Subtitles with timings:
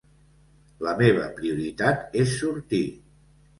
[0.87, 2.83] La meva prioritat és sortir.